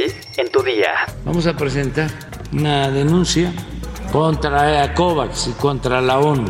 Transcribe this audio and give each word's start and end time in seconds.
hoy 0.00 0.12
en 0.36 0.50
tu 0.50 0.62
día. 0.62 1.06
Vamos 1.24 1.46
a 1.46 1.56
presentar 1.56 2.10
una 2.52 2.90
denuncia 2.90 3.52
contra 4.12 4.92
COVAX 4.94 5.48
y 5.48 5.52
contra 5.52 6.00
la 6.00 6.18
ONU. 6.18 6.46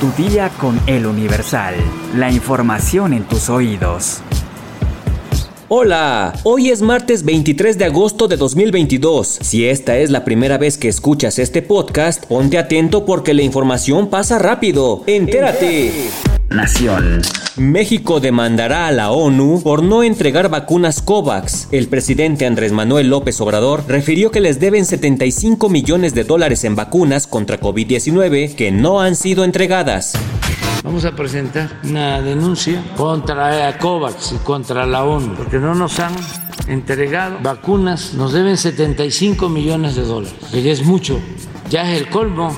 Tu 0.00 0.22
día 0.22 0.50
con 0.60 0.80
el 0.86 1.06
Universal. 1.06 1.74
La 2.14 2.30
información 2.30 3.12
en 3.12 3.24
tus 3.24 3.48
oídos. 3.48 4.20
Hola, 5.68 6.34
hoy 6.42 6.68
es 6.68 6.82
martes 6.82 7.24
23 7.24 7.78
de 7.78 7.86
agosto 7.86 8.28
de 8.28 8.36
2022. 8.36 9.38
Si 9.40 9.66
esta 9.66 9.96
es 9.96 10.10
la 10.10 10.22
primera 10.22 10.58
vez 10.58 10.76
que 10.76 10.88
escuchas 10.88 11.38
este 11.38 11.62
podcast, 11.62 12.26
ponte 12.26 12.58
atento 12.58 13.06
porque 13.06 13.32
la 13.32 13.40
información 13.40 14.10
pasa 14.10 14.38
rápido. 14.38 15.04
Entérate. 15.06 15.90
Nación. 16.50 17.22
México 17.56 18.20
demandará 18.20 18.88
a 18.88 18.92
la 18.92 19.10
ONU 19.10 19.62
por 19.62 19.82
no 19.82 20.02
entregar 20.02 20.50
vacunas 20.50 21.00
COVAX. 21.00 21.68
El 21.72 21.88
presidente 21.88 22.44
Andrés 22.44 22.72
Manuel 22.72 23.08
López 23.08 23.40
Obrador 23.40 23.84
refirió 23.88 24.30
que 24.30 24.40
les 24.40 24.60
deben 24.60 24.84
75 24.84 25.70
millones 25.70 26.14
de 26.14 26.24
dólares 26.24 26.64
en 26.64 26.76
vacunas 26.76 27.26
contra 27.26 27.58
COVID-19 27.58 28.54
que 28.54 28.70
no 28.70 29.00
han 29.00 29.16
sido 29.16 29.44
entregadas. 29.44 30.12
Vamos 30.82 31.04
a 31.04 31.16
presentar 31.16 31.80
una 31.84 32.20
denuncia 32.20 32.82
contra 32.96 33.76
COVAX 33.78 34.32
y 34.32 34.36
contra 34.44 34.86
la 34.86 35.04
ONU, 35.04 35.34
porque 35.34 35.58
no 35.58 35.74
nos 35.74 35.98
han 35.98 36.12
entregado 36.68 37.38
vacunas, 37.42 38.14
nos 38.14 38.32
deben 38.32 38.56
75 38.56 39.48
millones 39.48 39.96
de 39.96 40.02
dólares, 40.02 40.34
que 40.50 40.62
ya 40.62 40.72
es 40.72 40.84
mucho, 40.84 41.18
ya 41.70 41.90
es 41.90 42.00
el 42.00 42.08
colmo 42.08 42.54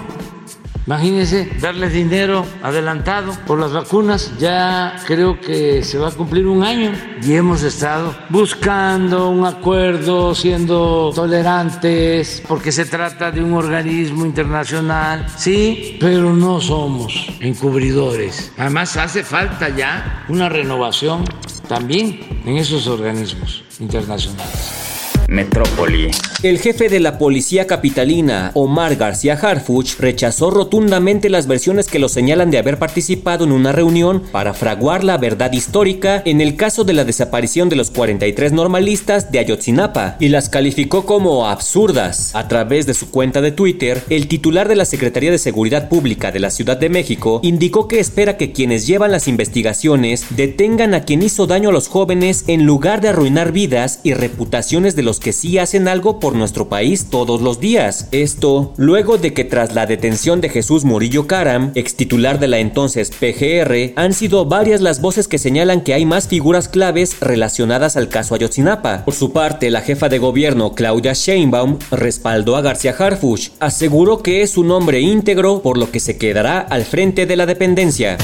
Imagínense 0.87 1.51
darles 1.61 1.93
dinero 1.93 2.47
adelantado 2.63 3.33
por 3.45 3.59
las 3.59 3.73
vacunas. 3.73 4.33
Ya 4.39 4.97
creo 5.05 5.41
que 5.41 5.83
se 5.83 5.99
va 5.99 6.09
a 6.09 6.13
cumplir 6.13 6.47
un 6.47 6.63
año 6.63 6.93
y 7.21 7.35
hemos 7.35 7.65
estado 7.65 8.15
buscando 8.29 9.31
un 9.31 9.45
acuerdo, 9.45 10.33
siendo 10.33 11.11
tolerantes, 11.13 12.41
porque 12.47 12.71
se 12.71 12.85
trata 12.85 13.33
de 13.33 13.43
un 13.43 13.55
organismo 13.55 14.25
internacional. 14.25 15.27
Sí, 15.37 15.97
pero 15.99 16.33
no 16.33 16.61
somos 16.61 17.31
encubridores. 17.41 18.53
Además 18.57 18.97
hace 18.97 19.25
falta 19.25 19.69
ya 19.71 20.25
una 20.29 20.49
renovación 20.49 21.25
también 21.69 22.43
en 22.45 22.59
esos 22.59 22.87
organismos 22.87 23.65
internacionales. 23.81 24.86
Metrópoli. 25.29 26.11
El 26.43 26.59
jefe 26.59 26.89
de 26.89 27.01
la 27.01 27.19
policía 27.19 27.67
capitalina, 27.67 28.51
Omar 28.55 28.97
García 28.97 29.35
Harfuch, 29.35 29.99
rechazó 29.99 30.51
rotundamente 30.51 31.29
las 31.29 31.47
versiones 31.47 31.89
que 31.89 31.99
lo 31.99 32.09
señalan 32.09 32.51
de 32.51 32.59
haber 32.59 32.79
participado 32.79 33.45
en 33.45 33.53
una 33.53 33.73
reunión 33.73 34.23
para 34.31 34.55
fraguar 34.55 35.03
la 35.03 35.19
verdad 35.19 35.53
histórica 35.53 36.23
en 36.25 36.41
el 36.41 36.57
caso 36.57 36.85
de 36.85 36.93
la 36.93 37.05
desaparición 37.05 37.69
de 37.69 37.77
los 37.77 37.91
43 37.91 38.53
normalistas 38.53 39.33
de 39.33 39.39
Ayotzinapa 39.39 40.17
y 40.21 40.29
las 40.29 40.49
calificó 40.49 41.05
como 41.05 41.49
absurdas. 41.49 42.35
A 42.35 42.49
través 42.49 42.87
de 42.87 42.95
su 42.95 43.11
cuenta 43.11 43.41
de 43.41 43.53
Twitter, 43.53 44.03
el 44.11 44.29
titular 44.29 44.69
de 44.69 44.77
la 44.77 44.85
Secretaría 44.85 45.31
de 45.31 45.39
Seguridad 45.39 45.89
Pública 45.89 46.31
de 46.33 46.41
la 46.41 46.51
Ciudad 46.51 46.77
de 46.77 46.91
México 46.91 47.41
indicó 47.43 47.89
que 47.89 47.99
espera 47.99 48.37
que 48.37 48.53
quienes 48.53 48.87
llevan 48.87 49.13
las 49.13 49.27
investigaciones 49.27 50.27
detengan 50.31 50.95
a 50.95 51.03
quien 51.03 51.23
hizo 51.23 51.47
daño 51.47 51.71
a 51.71 51.73
los 51.73 51.89
jóvenes 51.89 52.45
en 52.47 52.67
lugar 52.67 53.01
de 53.01 53.09
arruinar 53.09 53.53
vidas 53.53 54.01
y 54.03 54.15
reputaciones 54.15 54.95
de 54.97 55.03
los 55.03 55.16
que 55.21 55.33
sí 55.33 55.59
hacen 55.59 55.89
algo 55.89 56.21
por 56.21 56.35
nuestro 56.35 56.69
país 56.69 57.07
todos 57.11 57.41
los 57.41 57.61
días. 57.61 58.09
Esto 58.13 58.73
luego 58.77 59.19
de 59.19 59.33
que 59.33 59.45
tras 59.45 59.75
la 59.75 59.87
detención 59.87 60.41
de 60.41 60.49
Jesús 60.49 60.85
Murillo 60.85 61.27
Caram, 61.27 61.73
ex 61.75 61.95
titular 61.95 62.39
de 62.39 62.49
la 62.49 62.59
entonces 62.59 63.11
PGR, 63.11 63.93
han 63.97 64.13
sido 64.13 64.45
varias 64.47 64.81
las 64.81 65.01
voces 65.01 65.29
que 65.29 65.39
señalan 65.39 65.81
que 65.81 65.95
hay 65.95 66.05
más 66.05 66.29
figuras 66.29 66.69
claves 66.69 67.17
relacionadas 67.21 67.97
al 67.97 68.09
caso 68.09 68.35
Ayotzinapa. 68.35 69.05
Por 69.05 69.15
su 69.15 69.33
parte, 69.33 69.71
la 69.71 69.81
jefa 69.81 70.09
de 70.09 70.19
gobierno 70.19 70.75
Claudia 70.75 71.13
Sheinbaum 71.13 71.79
respaldó 71.91 72.57
a 72.57 72.63
García 72.63 72.95
Harfuch, 72.99 73.51
aseguró 73.61 74.23
que 74.23 74.43
es 74.43 74.57
un 74.57 74.71
hombre 74.71 75.01
íntegro 75.01 75.63
por 75.63 75.79
lo 75.79 75.91
que 75.91 76.01
se 76.01 76.19
quedará 76.19 76.61
al 76.61 76.85
frente 76.85 77.27
de 77.27 77.37
la 77.37 77.47
dependencia. 77.47 78.19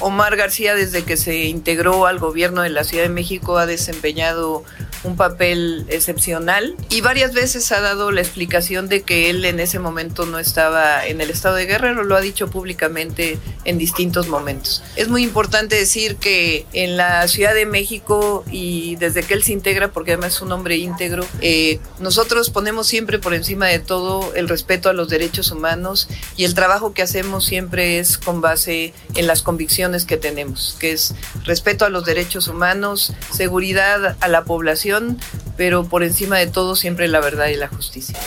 Omar 0.00 0.36
García, 0.36 0.74
desde 0.74 1.04
que 1.04 1.16
se 1.16 1.44
integró 1.44 2.06
al 2.06 2.18
gobierno 2.18 2.62
de 2.62 2.70
la 2.70 2.84
Ciudad 2.84 3.04
de 3.04 3.10
México, 3.10 3.58
ha 3.58 3.66
desempeñado 3.66 4.64
un 5.02 5.16
papel 5.16 5.86
excepcional 5.88 6.76
y 6.90 7.00
varias 7.00 7.32
veces 7.32 7.72
ha 7.72 7.80
dado 7.80 8.10
la 8.10 8.20
explicación 8.20 8.88
de 8.88 9.02
que 9.02 9.30
él 9.30 9.44
en 9.44 9.60
ese 9.60 9.78
momento 9.78 10.26
no 10.26 10.38
estaba 10.38 11.06
en 11.06 11.20
el 11.20 11.30
estado 11.30 11.54
de 11.54 11.66
Guerrero, 11.66 12.04
lo 12.04 12.16
ha 12.16 12.20
dicho 12.20 12.48
públicamente 12.48 13.38
en 13.64 13.78
distintos 13.78 14.28
momentos. 14.28 14.82
Es 14.96 15.08
muy 15.08 15.22
importante 15.22 15.76
decir 15.76 16.16
que 16.16 16.66
en 16.72 16.96
la 16.96 17.26
Ciudad 17.28 17.54
de 17.54 17.66
México 17.66 18.44
y 18.50 18.96
desde 18.96 19.22
que 19.22 19.34
él 19.34 19.42
se 19.42 19.52
integra, 19.52 19.88
porque 19.88 20.12
además 20.12 20.34
es 20.34 20.42
un 20.42 20.52
hombre 20.52 20.76
íntegro, 20.76 21.26
eh, 21.40 21.80
nosotros 21.98 22.50
ponemos 22.50 22.86
siempre 22.86 23.18
por 23.18 23.34
encima 23.34 23.66
de 23.66 23.78
todo 23.78 24.34
el 24.34 24.48
respeto 24.48 24.90
a 24.90 24.92
los 24.92 25.08
derechos 25.08 25.50
humanos 25.50 26.08
y 26.36 26.44
el 26.44 26.54
trabajo 26.54 26.92
que 26.92 27.02
hacemos 27.02 27.44
siempre 27.44 27.98
es 27.98 28.18
con 28.18 28.40
base 28.40 28.92
en 29.14 29.26
las 29.26 29.42
convicciones 29.42 29.89
que 30.06 30.16
tenemos, 30.16 30.76
que 30.78 30.92
es 30.92 31.14
respeto 31.44 31.84
a 31.84 31.90
los 31.90 32.04
derechos 32.04 32.48
humanos, 32.48 33.12
seguridad 33.32 34.16
a 34.20 34.28
la 34.28 34.44
población, 34.44 35.18
pero 35.56 35.84
por 35.84 36.02
encima 36.02 36.38
de 36.38 36.46
todo 36.46 36.76
siempre 36.76 37.08
la 37.08 37.20
verdad 37.20 37.48
y 37.48 37.56
la 37.56 37.68
justicia. 37.68 38.18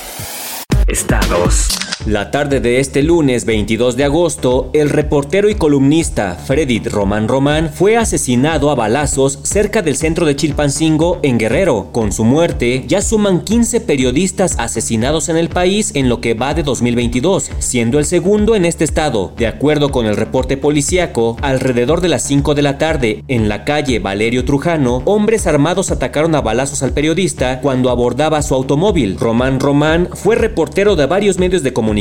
Estados. 0.88 1.70
La 2.06 2.32
tarde 2.32 2.60
de 2.60 2.82
este 2.82 3.02
lunes 3.02 3.46
22 3.46 3.96
de 3.96 4.04
agosto, 4.04 4.70
el 4.74 4.90
reportero 4.90 5.50
y 5.50 5.56
columnista 5.56 6.36
Freddy 6.36 6.80
Román 6.80 7.30
Román 7.30 7.72
fue 7.74 7.96
asesinado 7.96 8.70
a 8.70 8.76
balazos 8.76 9.40
cerca 9.44 9.82
del 9.82 9.96
centro 9.96 10.26
de 10.26 10.36
Chilpancingo, 10.36 11.20
en 11.24 11.38
Guerrero. 11.38 11.94
Con 11.94 12.12
su 12.12 12.26
muerte, 12.26 12.84
ya 12.90 13.02
suman 13.02 13.46
15 13.46 13.80
periodistas 13.80 14.60
asesinados 14.60 15.30
en 15.30 15.38
el 15.38 15.48
país 15.48 15.92
en 15.96 16.10
lo 16.10 16.20
que 16.20 16.34
va 16.34 16.54
de 16.54 16.64
2022, 16.64 17.52
siendo 17.60 18.00
el 18.00 18.06
segundo 18.06 18.58
en 18.58 18.66
este 18.66 18.84
estado. 18.84 19.32
De 19.38 19.48
acuerdo 19.48 19.90
con 19.90 20.06
el 20.06 20.18
reporte 20.18 20.58
policíaco, 20.58 21.38
alrededor 21.42 22.02
de 22.02 22.10
las 22.10 22.24
5 22.24 22.54
de 22.54 22.62
la 22.64 22.78
tarde, 22.78 23.24
en 23.30 23.48
la 23.48 23.64
calle 23.64 24.00
Valerio 24.00 24.44
Trujano, 24.44 25.04
hombres 25.06 25.48
armados 25.48 25.90
atacaron 25.90 26.36
a 26.36 26.42
balazos 26.42 26.84
al 26.84 26.92
periodista 26.92 27.62
cuando 27.62 27.90
abordaba 27.90 28.42
su 28.42 28.56
automóvil. 28.56 29.18
Román 29.18 29.62
Román 29.62 30.10
fue 30.12 30.36
reportero 30.36 30.98
de 30.98 31.06
varios 31.06 31.40
medios 31.40 31.64
de 31.64 31.72
comunicación 31.72 31.93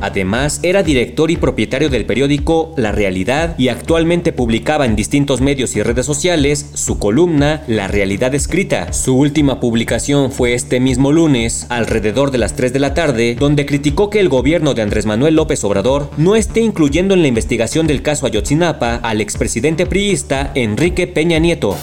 Además, 0.00 0.60
era 0.62 0.82
director 0.82 1.30
y 1.30 1.36
propietario 1.36 1.88
del 1.88 2.06
periódico 2.06 2.74
La 2.76 2.92
Realidad 2.92 3.54
y 3.58 3.68
actualmente 3.68 4.32
publicaba 4.32 4.86
en 4.86 4.96
distintos 4.96 5.40
medios 5.40 5.76
y 5.76 5.82
redes 5.82 6.06
sociales 6.06 6.70
su 6.74 6.98
columna 6.98 7.62
La 7.66 7.88
Realidad 7.88 8.34
Escrita. 8.34 8.92
Su 8.92 9.16
última 9.16 9.60
publicación 9.60 10.30
fue 10.30 10.54
este 10.54 10.80
mismo 10.80 11.12
lunes, 11.12 11.66
alrededor 11.68 12.30
de 12.30 12.38
las 12.38 12.54
3 12.54 12.72
de 12.72 12.78
la 12.78 12.94
tarde, 12.94 13.36
donde 13.38 13.66
criticó 13.66 14.10
que 14.10 14.20
el 14.20 14.28
gobierno 14.28 14.74
de 14.74 14.82
Andrés 14.82 15.06
Manuel 15.06 15.34
López 15.36 15.64
Obrador 15.64 16.10
no 16.16 16.36
esté 16.36 16.60
incluyendo 16.60 17.14
en 17.14 17.22
la 17.22 17.28
investigación 17.28 17.86
del 17.86 18.02
caso 18.02 18.26
Ayotzinapa 18.26 18.96
al 18.96 19.20
expresidente 19.20 19.86
priista 19.86 20.52
Enrique 20.54 21.06
Peña 21.06 21.38
Nieto. 21.38 21.76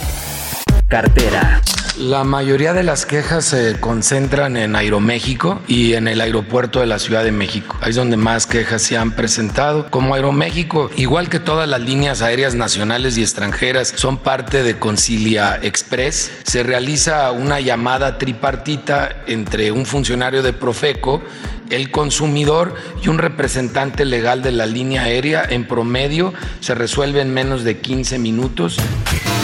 Cartera. 0.87 1.61
La 1.99 2.23
mayoría 2.23 2.73
de 2.73 2.83
las 2.83 3.07
quejas 3.07 3.45
se 3.45 3.79
concentran 3.79 4.55
en 4.55 4.75
Aeroméxico 4.75 5.59
y 5.67 5.93
en 5.93 6.07
el 6.07 6.21
aeropuerto 6.21 6.79
de 6.79 6.85
la 6.85 6.99
Ciudad 6.99 7.23
de 7.23 7.31
México. 7.31 7.75
Ahí 7.81 7.89
es 7.89 7.95
donde 7.95 8.17
más 8.17 8.45
quejas 8.45 8.83
se 8.83 8.97
han 8.97 9.15
presentado. 9.15 9.89
Como 9.89 10.13
Aeroméxico, 10.13 10.91
igual 10.95 11.27
que 11.27 11.39
todas 11.39 11.67
las 11.67 11.81
líneas 11.81 12.21
aéreas 12.21 12.53
nacionales 12.53 13.17
y 13.17 13.23
extranjeras, 13.23 13.93
son 13.95 14.19
parte 14.19 14.61
de 14.61 14.77
Concilia 14.77 15.57
Express, 15.59 16.31
se 16.43 16.61
realiza 16.61 17.31
una 17.31 17.59
llamada 17.61 18.19
tripartita 18.19 19.23
entre 19.25 19.71
un 19.71 19.87
funcionario 19.87 20.43
de 20.43 20.53
Profeco 20.53 21.23
el 21.69 21.91
consumidor 21.91 22.75
y 23.03 23.09
un 23.09 23.17
representante 23.17 24.05
legal 24.05 24.41
de 24.41 24.51
la 24.51 24.65
línea 24.65 25.03
aérea 25.03 25.43
en 25.43 25.67
promedio 25.67 26.33
se 26.59 26.75
resuelve 26.75 27.21
en 27.21 27.33
menos 27.33 27.63
de 27.63 27.79
15 27.79 28.19
minutos. 28.19 28.77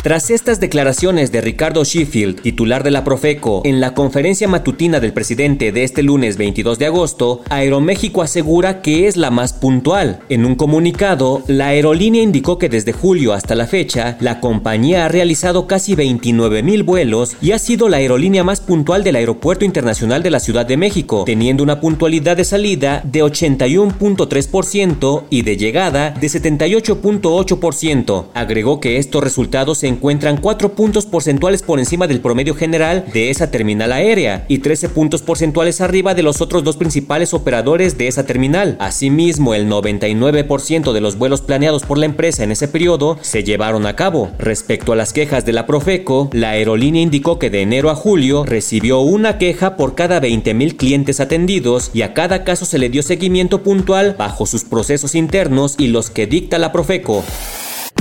Tras 0.03 0.29
estas 0.29 0.59
declaraciones 0.59 1.31
de 1.31 1.39
Ricardo 1.39 1.85
Sheffield, 1.85 2.42
titular 2.43 2.83
de 2.83 2.91
la 2.91 3.03
Profeco, 3.03 3.61
en 3.63 3.81
la 3.81 3.95
conferencia 3.95 4.47
matutina 4.47 4.99
del 4.99 5.13
presidente 5.13 5.71
de 5.71 5.83
este 5.83 6.03
lunes 6.03 6.37
22 6.37 6.77
de 6.77 6.85
agosto, 6.85 7.41
Aeroméxico 7.49 8.21
asegura 8.21 8.83
que 8.83 9.07
es 9.07 9.17
la 9.17 9.31
más 9.31 9.53
puntual. 9.53 10.19
En 10.29 10.45
un 10.45 10.53
comunicado, 10.55 11.41
la 11.47 11.67
aerolínea 11.67 12.21
indicó 12.21 12.59
que 12.59 12.69
desde 12.69 12.93
julio 12.93 13.33
hasta 13.33 13.55
la 13.55 13.65
fecha, 13.65 14.17
la 14.19 14.41
compañía 14.41 15.05
ha 15.05 15.07
realizado 15.07 15.67
casi 15.67 15.95
29 15.95 16.63
mil 16.63 16.83
vuelos 16.83 17.37
y 17.41 17.51
ha 17.51 17.59
sido 17.59 17.87
la 17.87 17.95
aerolínea 17.97 18.43
más 18.43 18.59
puntual 18.59 19.03
del 19.03 19.15
Aeropuerto 19.15 19.63
Internacional 19.63 20.21
de 20.21 20.31
la 20.31 20.41
Ciudad 20.41 20.65
de 20.65 20.75
México, 20.75 21.23
teniendo 21.25 21.63
una 21.63 21.79
puntualidad 21.79 22.35
de 22.35 22.43
salida 22.43 23.01
de 23.05 23.23
81.3% 23.23 25.23
y 25.29 25.43
de 25.43 25.55
llegada 25.55 26.11
de 26.11 26.27
78.8%. 26.27 28.25
Agregó 28.33 28.81
que 28.81 28.97
estos 28.97 29.23
resultados 29.23 29.77
se 29.77 29.87
encuentran 29.87 30.35
4 30.35 30.73
puntos 30.73 31.05
porcentuales 31.05 31.61
por 31.61 31.79
encima 31.79 32.07
del 32.07 32.19
general 32.53 33.05
de 33.13 33.29
esa 33.29 33.51
terminal 33.51 33.91
aérea 33.91 34.45
y 34.47 34.59
13 34.59 34.89
puntos 34.89 35.21
porcentuales 35.21 35.81
arriba 35.81 36.13
de 36.13 36.23
los 36.23 36.41
otros 36.41 36.63
dos 36.63 36.77
principales 36.77 37.33
operadores 37.33 37.97
de 37.97 38.07
esa 38.07 38.25
terminal. 38.25 38.75
Asimismo, 38.79 39.53
el 39.53 39.69
99% 39.69 40.91
de 40.91 41.01
los 41.01 41.17
vuelos 41.17 41.41
planeados 41.41 41.83
por 41.83 41.97
la 41.97 42.05
empresa 42.05 42.43
en 42.43 42.51
ese 42.51 42.67
periodo 42.67 43.17
se 43.21 43.43
llevaron 43.43 43.85
a 43.85 43.95
cabo. 43.95 44.31
Respecto 44.39 44.93
a 44.93 44.95
las 44.95 45.13
quejas 45.13 45.45
de 45.45 45.53
la 45.53 45.65
Profeco, 45.65 46.29
la 46.33 46.51
aerolínea 46.51 47.01
indicó 47.01 47.39
que 47.39 47.49
de 47.49 47.61
enero 47.61 47.89
a 47.89 47.95
julio 47.95 48.43
recibió 48.45 48.99
una 49.01 49.37
queja 49.37 49.75
por 49.75 49.95
cada 49.95 50.19
20.000 50.19 50.77
clientes 50.77 51.19
atendidos 51.19 51.91
y 51.93 52.01
a 52.01 52.13
cada 52.13 52.43
caso 52.43 52.65
se 52.65 52.79
le 52.79 52.89
dio 52.89 53.03
seguimiento 53.03 53.63
puntual 53.63 54.15
bajo 54.17 54.45
sus 54.45 54.63
procesos 54.63 55.15
internos 55.15 55.75
y 55.77 55.87
los 55.87 56.09
que 56.09 56.27
dicta 56.27 56.57
la 56.57 56.71
Profeco. 56.71 57.23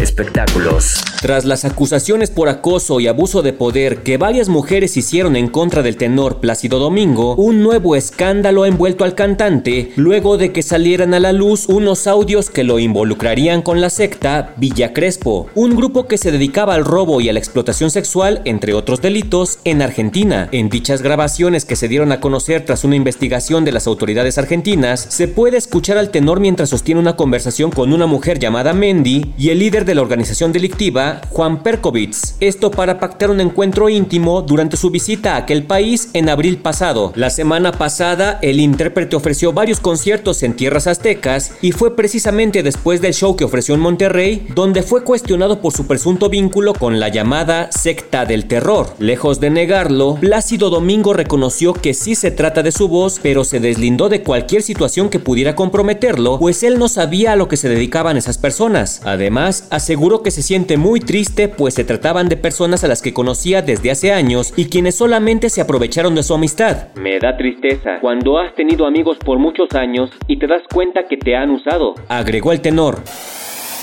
Espectáculos. 0.02 0.96
Tras 1.20 1.44
las 1.44 1.64
acusaciones 1.64 2.28
por 2.28 2.49
acoso 2.49 2.99
y 2.99 3.06
abuso 3.06 3.43
de 3.43 3.52
poder 3.52 4.02
que 4.02 4.16
varias 4.16 4.49
mujeres 4.49 4.96
hicieron 4.96 5.37
en 5.37 5.46
contra 5.46 5.82
del 5.82 5.96
tenor 5.96 6.40
Plácido 6.40 6.81
Domingo, 6.81 7.37
un 7.37 7.62
nuevo 7.62 7.94
escándalo 7.94 8.64
ha 8.64 8.69
envuelto 8.69 9.04
al 9.04 9.14
cantante 9.14 9.93
luego 9.94 10.38
de 10.38 10.50
que 10.50 10.64
salieran 10.64 11.14
a 11.14 11.20
la 11.20 11.32
luz 11.32 11.69
unos 11.69 12.08
audios 12.08 12.50
que 12.50 12.64
lo 12.64 12.81
involucrarían 12.81 13.62
con 13.62 13.81
la 13.81 13.90
secta 13.90 14.54
Villa 14.56 14.93
Crespo, 14.93 15.46
un 15.54 15.76
grupo 15.76 16.08
que 16.08 16.19
se 16.19 16.32
dedicaba 16.32 16.75
al 16.75 16.84
robo 16.84 17.20
y 17.20 17.28
a 17.28 17.32
la 17.32 17.38
explotación 17.38 17.93
sexual, 17.93 18.43
entre 18.44 18.75
otros 18.75 19.00
delitos, 19.00 19.60
en 19.62 19.82
Argentina. 19.82 20.49
En 20.50 20.69
dichas 20.69 21.02
grabaciones 21.02 21.64
que 21.64 21.76
se 21.76 21.87
dieron 21.87 22.10
a 22.10 22.19
conocer 22.19 22.64
tras 22.64 22.82
una 22.82 22.96
investigación 22.96 23.64
de 23.64 23.70
las 23.70 23.87
autoridades 23.87 24.37
argentinas, 24.37 25.06
se 25.08 25.28
puede 25.28 25.58
escuchar 25.58 25.96
al 25.96 26.10
tenor 26.10 26.40
mientras 26.40 26.70
sostiene 26.70 27.00
una 27.00 27.14
conversación 27.14 27.70
con 27.70 27.93
una 27.93 28.06
mujer 28.06 28.40
llamada 28.40 28.72
Mendy 28.72 29.32
y 29.38 29.50
el 29.50 29.60
líder 29.60 29.84
de 29.84 29.91
la 29.94 30.02
organización 30.02 30.52
delictiva, 30.52 31.20
Juan 31.30 31.62
Perkovitz. 31.62 32.36
Esto 32.40 32.70
para 32.70 32.98
pactar 32.98 33.30
un 33.30 33.40
encuentro 33.40 33.88
íntimo 33.88 34.42
durante 34.42 34.76
su 34.76 34.90
visita 34.90 35.34
a 35.34 35.38
aquel 35.38 35.64
país 35.64 36.10
en 36.12 36.28
abril 36.28 36.58
pasado. 36.58 37.12
La 37.14 37.30
semana 37.30 37.72
pasada, 37.72 38.38
el 38.42 38.60
intérprete 38.60 39.16
ofreció 39.16 39.52
varios 39.52 39.80
conciertos 39.80 40.42
en 40.42 40.54
tierras 40.54 40.86
aztecas 40.86 41.52
y 41.62 41.72
fue 41.72 41.96
precisamente 41.96 42.62
después 42.62 43.00
del 43.00 43.14
show 43.14 43.36
que 43.36 43.44
ofreció 43.44 43.74
en 43.74 43.80
Monterrey 43.80 44.46
donde 44.54 44.82
fue 44.82 45.04
cuestionado 45.04 45.60
por 45.60 45.72
su 45.72 45.86
presunto 45.86 46.28
vínculo 46.28 46.74
con 46.74 47.00
la 47.00 47.08
llamada 47.08 47.70
secta 47.72 48.24
del 48.24 48.46
terror. 48.46 48.94
Lejos 48.98 49.40
de 49.40 49.50
negarlo, 49.50 50.16
Plácido 50.20 50.70
Domingo 50.70 51.12
reconoció 51.12 51.72
que 51.72 51.94
sí 51.94 52.14
se 52.14 52.30
trata 52.30 52.62
de 52.62 52.72
su 52.72 52.88
voz, 52.88 53.20
pero 53.22 53.44
se 53.44 53.60
deslindó 53.60 54.08
de 54.08 54.22
cualquier 54.22 54.62
situación 54.62 55.08
que 55.08 55.18
pudiera 55.18 55.54
comprometerlo, 55.54 56.38
pues 56.38 56.62
él 56.62 56.78
no 56.78 56.88
sabía 56.88 57.32
a 57.32 57.36
lo 57.36 57.48
que 57.48 57.56
se 57.56 57.68
dedicaban 57.68 58.16
esas 58.16 58.38
personas. 58.38 59.00
Además, 59.04 59.64
aseguró 59.82 60.23
que 60.23 60.31
se 60.31 60.43
siente 60.43 60.76
muy 60.76 61.00
triste 61.00 61.49
pues 61.49 61.75
se 61.75 61.82
trataban 61.82 62.29
de 62.29 62.37
personas 62.37 62.84
a 62.84 62.88
las 62.88 63.02
que 63.02 63.12
conocía 63.12 63.62
desde 63.62 63.90
hace 63.90 64.12
años 64.12 64.55
y 64.56 64.67
quienes 64.67 64.94
solamente 64.94 65.50
se 65.50 65.61
aprovecharon 65.61 66.14
de 66.14 66.23
su 66.23 66.34
amistad. 66.34 66.94
Me 66.94 67.19
da 67.19 67.37
tristeza 67.37 67.99
cuando 68.00 68.38
has 68.38 68.55
tenido 68.55 68.87
amigos 68.87 69.19
por 69.19 69.38
muchos 69.38 69.75
años 69.75 70.11
y 70.29 70.38
te 70.38 70.46
das 70.46 70.62
cuenta 70.73 71.08
que 71.08 71.17
te 71.17 71.34
han 71.34 71.50
usado, 71.50 71.96
agregó 72.08 72.52
el 72.52 72.61
tenor. 72.61 73.00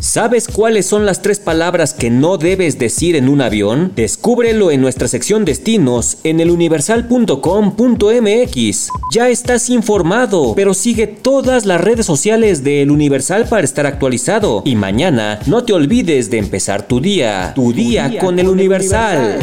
¿Sabes 0.10 0.48
cuáles 0.48 0.88
son 0.88 1.06
las 1.06 1.22
tres 1.22 1.40
palabras 1.40 1.94
que 1.94 2.10
no 2.10 2.40
debes 2.40 2.80
decir 2.80 3.16
en 3.16 3.30
un 3.30 3.42
avión? 3.42 3.92
Descúbrelo 3.96 4.72
en 4.72 4.82
nuestra 4.82 5.08
sección 5.08 5.46
destinos 5.46 6.18
en 6.24 6.40
eluniversal.com.mx. 6.40 8.90
Ya 9.14 9.30
estás 9.30 9.70
informado, 9.70 10.56
pero 10.56 10.74
sigue 10.74 11.06
todas 11.06 11.68
las 11.68 11.80
redes 11.80 12.08
sociales 12.08 12.64
de 12.64 12.82
El 12.82 12.90
Universal 12.90 13.46
para 13.48 13.62
estar 13.62 13.86
actualizado. 13.86 14.64
Y 14.66 14.76
mañana 14.76 15.42
no 15.46 15.64
te 15.64 15.74
olvides 15.74 16.32
de 16.32 16.40
empezar 16.40 16.88
tu 16.88 17.00
día, 17.00 17.54
tu, 17.54 17.72
día, 17.72 18.12
con, 18.20 18.40
El 18.40 18.48
Universal. 18.48 19.38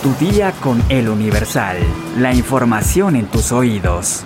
Tu 0.00 0.14
día 0.24 0.52
con 0.62 0.80
El 0.90 1.08
Universal. 1.08 1.76
La 2.16 2.32
información 2.32 3.16
en 3.16 3.26
tus 3.26 3.50
oídos. 3.50 4.22